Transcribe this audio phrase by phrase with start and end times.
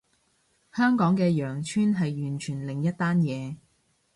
[0.73, 3.57] 香港嘅羊村係完全另一單嘢